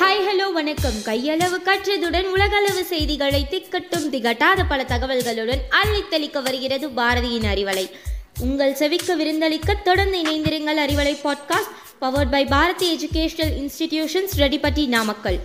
Hi 0.00 0.22
hello 0.26 0.52
வணக்கம். 0.52 0.94
கையளவு 1.04 1.58
கற்றதுடன் 1.64 2.24
உலகளவு 2.24 2.84
செய்திகளை 2.84 3.46
திக்கட்டும் 3.50 4.06
திகட்டாத 4.12 4.64
பல 4.68 4.82
தகவல்களுடன் 4.82 5.62
அள்ளித்தளிக்க 5.70 6.42
வருகிறது 6.42 6.88
பாரதியின் 6.88 7.48
அறிவலை. 7.54 7.90
உங்கள் 8.40 8.72
செவிக்க 8.72 9.16
விருந்தளிக்க 9.16 9.82
தொடர்ந்து 9.84 10.22
இணைந்திருங்கள் 10.22 10.80
Arivalai 10.86 11.16
podcast 11.24 11.74
powered 12.00 12.30
by 12.30 12.44
Bharathi 12.44 12.96
educational 12.96 13.54
institutions 13.60 14.34
Reddipatti 14.38 14.86
Namakkal 14.86 15.38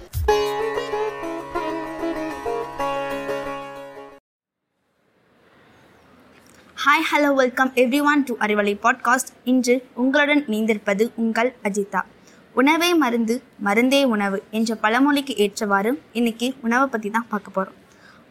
hi 6.85 7.03
hello 7.11 7.33
welcome 7.33 7.71
everyone 8.03 8.23
to 8.23 8.37
Arivalai 8.39 8.73
podcast 8.83 9.31
இன்று 9.43 9.85
உங்களுடன் 9.93 10.45
இணைந்திருப்பது 10.45 11.11
உங்கள் 11.15 11.55
அஜிதா. 11.63 12.01
உணவே 12.53 12.93
மருந்து 12.93 13.41
மருந்தே 13.63 14.03
உணவு 14.03 14.43
என்ற 14.51 14.75
பழமொழிக்கு 14.75 15.35
ஏற்றவாறு 15.35 16.01
இன்னைக்கு 16.11 16.53
உணவை 16.61 16.87
பற்றி 16.87 17.09
தான் 17.09 17.25
பார்க்க 17.29 17.51
போகிறோம் 17.51 17.77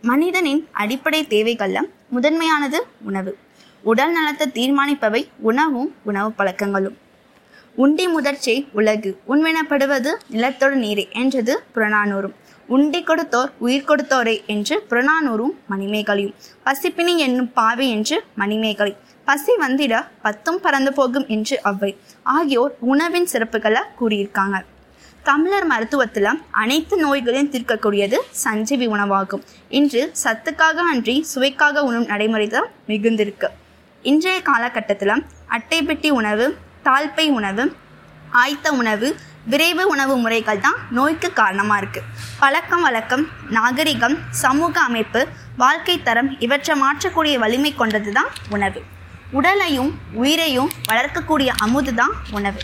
மனிதனின் 0.02 0.68
அடிப்படை 0.73 1.26
தேவைகளில் 1.26 1.90
முதன்மையானது 2.09 2.86
உணவு. 3.02 3.38
உடல் 3.82 4.12
நலத்தை 4.12 4.48
தீர்மானிப்பவை 4.48 5.28
உணவும் 5.38 5.95
உணவு 6.04 6.32
பழக்கங்களும். 6.32 6.96
உண்டி 7.77 8.06
முதற்சி 8.09 8.69
உலகு. 8.73 9.10
உண்மெனப்படுவது 9.29 10.10
நிலத்தோடு 10.29 10.74
நீரே 10.74 11.05
என்றது 11.12 11.62
புறநானூறும். 11.74 12.34
உண்டி 12.69 13.01
கொடுத்தோர் 13.02 13.51
உயிர் 13.59 13.87
கொடுத்தோரே 13.88 14.45
என்று 14.46 14.84
புறநானூறும் 14.91 15.55
மணிமேகலையும். 15.70 16.34
பசிப்பினி 16.66 17.16
என்னும் 17.16 17.52
பாவை 17.52 17.88
என்று 17.91 18.24
மணிமேகலை. 18.34 18.96
பசி 19.24 19.52
வந்திட 19.60 19.95
பத்தும் 20.23 20.60
பறந்து 20.60 20.93
போகும் 20.93 21.27
என்று 21.27 21.62
அவ்வை. 21.62 21.96
ஆகியோர் 22.23 22.74
உணவின் 22.80 23.29
சிறப்புகளை 23.33 23.82
கூறியிருக்காங்க. 24.01 24.59
தமிழர் 25.23 25.66
மருத்துவத்தில் 25.66 26.29
அனைத்து 26.51 26.96
நோய்களையும் 26.96 27.51
தீர்க்கக்கூடியது 27.51 28.18
சஞ்சீவி 28.30 28.87
உணவாகும். 28.87 29.45
இன்று 29.68 30.12
சத்துக்காக 30.24 30.79
அன்றி 30.93 31.23
சுவைக்காக 31.23 31.82
உண்ணும் 31.82 32.07
நடைமுறை 32.07 32.49
தான் 32.49 32.68
மிகுந்திருக்கு. 32.88 33.46
இன்றைய 34.02 34.43
காலகட்டத்தில் 34.43 35.24
அட்டை 35.46 35.82
பெட்டி 35.82 36.10
உணவு 36.10 36.57
தாழ்ப்பை 36.86 37.26
உணவு 37.38 37.64
ஆய்த்த 38.42 38.66
உணவு 38.80 39.09
விரைவு 39.52 39.84
உணவு 39.92 40.14
முறைகள் 40.23 40.62
தான் 40.64 40.78
நோய்க்கு 40.96 41.28
காரணமாக 41.38 41.78
இருக்குது 41.82 42.09
பழக்கம் 42.40 42.84
வழக்கம் 42.87 43.24
நாகரிகம் 43.56 44.16
சமூக 44.42 44.74
அமைப்பு 44.88 45.20
வாழ்க்கை 45.62 45.96
தரம் 46.09 46.30
இவற்றை 46.46 46.74
மாற்றக்கூடிய 46.82 47.34
வலிமை 47.45 47.72
கொண்டது 47.80 48.10
தான் 48.18 48.30
உணவு. 48.56 48.80
உடலையும் 49.38 49.90
உயிரையும் 50.22 50.70
வளர்க்கக்கூடிய 50.90 51.50
அமுது 51.64 51.92
தான் 52.00 52.14
உணவு. 52.38 52.60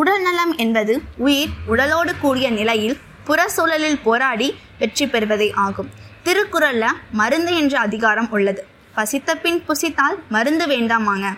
உடல் 0.00 0.22
நலம் 0.26 0.54
என்பது 0.64 0.94
உயிர் 1.26 1.52
உடலோடு 1.72 2.12
கூடிய 2.22 2.48
நிலையில் 2.58 2.96
புற 3.28 3.48
சூழலில் 3.56 4.00
போராடி 4.06 4.48
வெற்றி 4.80 5.06
பெறுவதே 5.14 5.48
ஆகும். 5.66 5.90
திருக்குறளில் 6.26 6.98
மருந்து 7.20 7.52
என்ற 7.60 7.74
அதிகாரம் 7.86 8.30
உள்ளது. 8.36 8.62
பசித்த 8.96 9.34
பின் 9.44 9.60
புசித்தால் 9.68 10.16
மருந்து 10.36 10.66
வேண்டாமாங்க. 10.74 11.28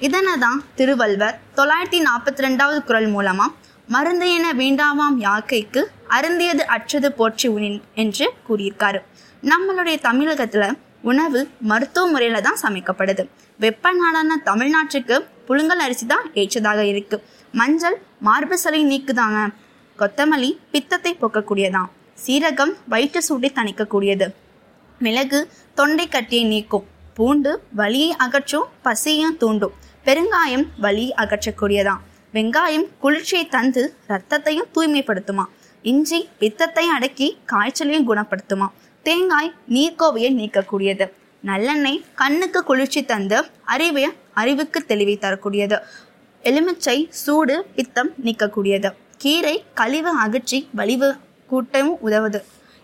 இதனை 0.00 0.32
தான் 0.44 0.60
திருவள்ளுவர் 0.78 1.36
தொள்ளாயிரத்தி 1.56 1.98
நாற்பத்தி 2.06 2.44
ரெண்டாவது 2.44 2.78
குரல் 2.88 3.08
மூலமா 3.14 3.46
மருந்து 3.88 4.26
என 4.36 4.46
வேண்டாமாம் 4.60 5.16
யாக்கைக்கு 5.24 5.80
அருந்தியது 6.16 6.64
அற்றது 6.74 7.08
போற்றி 7.18 7.48
உணின் 7.48 7.78
என்று 8.02 8.26
கூறியிருக்காரு. 8.46 9.00
நம்மளுடைய 9.42 9.96
தமிழகத்துல 10.08 10.66
உணவு 11.10 11.40
மருத்துவ 11.70 12.04
முறையில 12.12 12.40
தான் 12.46 12.60
சமைக்கப்படுது. 12.64 13.24
வெப்ப 13.60 13.92
நாடான 13.98 14.38
தமிழ்நாட்டுக்கு 14.48 15.16
புழுங்கல் 15.48 15.82
அரிசி 15.86 16.06
தான் 16.06 16.26
ஏற்றதாக 16.42 16.80
இருக்கு. 16.92 17.16
மஞ்சள் 17.54 17.98
மார்பு 18.28 18.58
சளி 18.64 18.80
நீக்குதாங்க 18.92 19.40
கொத்தமல்லி 19.98 20.50
பித்தத்தை 20.72 21.12
போக்கக்கூடியதான். 21.22 21.90
சீரகம் 22.24 22.74
வயிற்று 22.94 23.22
சூட்டை 23.28 23.52
தணிக்கக்கூடியது. 23.58 24.28
மிளகு 25.00 25.40
தொண்டை 25.74 26.08
கட்டியை 26.08 26.44
நீக்கும். 26.54 26.86
பூண்டு 27.16 27.50
வலியை 27.80 28.10
அகற்றும் 28.24 28.70
பசியையும் 28.84 29.36
தூண்டும். 29.42 29.74
பெருங்காயம் 30.06 30.64
வலி 30.84 31.04
அகற்றக்கூடியதான் 31.22 32.00
வெங்காயம் 32.34 32.86
குளிர்ச்சியை 33.02 33.44
தந்து 33.54 33.82
ரத்தத்தையும் 34.10 34.66
தூய்மைப்படுத்துமா 34.74 35.44
இஞ்சி 35.84 36.18
பித்தத்தை 36.40 36.84
அடக்கி 36.94 37.28
காய்ச்சலையும் 37.52 38.08
குணப்படுத்துமா 38.10 38.66
தேங்காய் 39.06 39.50
நீர்க்கோவையை 39.74 40.30
நீக்கக்கூடியது. 40.40 41.06
நல்லெண்ணெய் 41.42 41.98
கண்ணுக்கு 42.20 42.60
குளிர்ச்சி 42.70 43.00
தந்து 43.04 43.38
அறிவை 43.74 44.04
அறிவுக்கு 44.40 44.78
தெளிவை 44.90 45.16
தரக்கூடியது. 45.24 45.78
எலுமிச்சை 46.44 46.96
சூடு 47.22 47.56
பித்தம் 47.76 48.10
நீக்கக்கூடியது. 48.26 48.90
கீரை 49.22 49.56
கழிவு 49.80 50.12
அகற்றி 50.24 50.60
வலிவு 50.80 51.10
கூட்டமும் 51.50 52.02
உதவுது. 52.08 52.40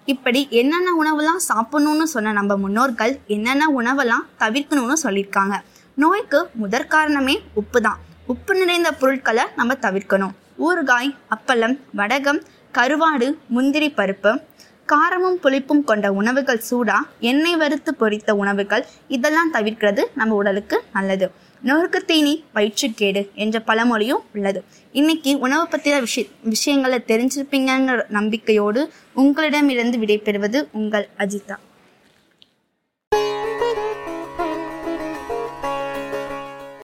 இப்படி 0.07 0.41
என்னென்ன 0.61 0.89
உணவுலாம் 1.03 1.43
சாப்பிடணும்னு 1.49 2.07
சொன்ன 2.15 2.33
நம்ம 2.41 2.57
முன்னோர்கள் 2.65 3.15
என்னென்ன 3.37 3.65
உணவெல்லாம் 3.81 4.27
தவிர்க்கணும்னு 4.43 4.99
சொல்லியிருக்காங்க. 5.05 5.57
நோய்க்கு 5.97 6.39
முதற் 6.61 6.91
காரணமே 6.93 7.35
உப்பு 7.61 7.79
தான் 7.81 7.99
உப்பு 8.33 8.53
நிறைந்த 8.59 8.91
பொருட்களை 9.01 9.45
நம்ம 9.57 9.75
தவிர்க்கணும். 9.85 10.35
ஊறுகாய் 10.67 11.11
அப்பளம் 11.35 11.75
வடகம் 11.99 12.41
கருவாடு 12.75 13.29
முந்திரி 13.55 13.89
பருப்பு 13.99 14.33
காரமும் 14.93 15.39
புளிப்பும் 15.45 15.83
கொண்ட 15.91 16.07
உணவுகள் 16.21 16.63
சூடா 16.69 16.97
எண்ணெய் 17.31 17.59
வறுத்து 17.63 17.93
பொரித்த 18.01 18.31
உணவுகள் 18.43 18.85
இதெல்லாம் 19.17 19.53
தவிர்க்கிறது 19.57 20.05
நம்ம 20.15 20.35
உடலுக்கு 20.35 20.79
நல்லது. 20.97 21.29
நொறுக்கு 21.69 22.01
தீனி 22.11 22.35
வயிற்றுக்கேடு 22.57 23.23
என்ற 23.45 23.57
பழமொழியும் 23.71 24.23
உள்ளது. 24.35 24.63
இன்னைக்கு 24.93 25.33
உணவு 25.47 25.67
பற்றின 25.73 25.99
விஷய 26.07 26.27
விஷயங்களை 26.55 27.01
தெரிஞ்சிருப்பீங்கிற 27.11 28.05
நம்பிக்கையோடு 28.19 28.83
உங்களிடமிருந்து 29.23 29.99
விடைபெறுவது 30.05 30.61
உங்கள் 30.73 31.09
அஜிதா. 31.25 31.59